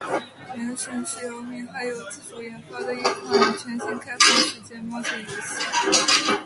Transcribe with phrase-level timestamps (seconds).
[0.56, 5.28] 《原神》是由米哈游自主研发的一款全新开放世界冒险游
[5.92, 6.38] 戏。